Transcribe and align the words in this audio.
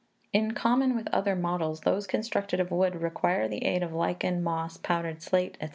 In 0.33 0.53
common 0.53 0.95
with 0.95 1.05
other 1.13 1.35
models, 1.35 1.81
those 1.81 2.07
constructed 2.07 2.59
of 2.59 2.71
wood 2.71 2.95
require 3.03 3.47
the 3.47 3.65
aid 3.67 3.83
of 3.83 3.93
lichen, 3.93 4.41
moss, 4.41 4.77
powdered 4.77 5.21
slate, 5.21 5.57
&c. 5.61 5.69